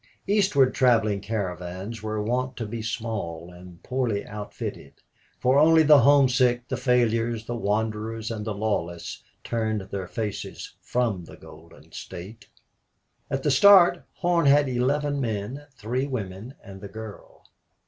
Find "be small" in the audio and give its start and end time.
2.65-3.51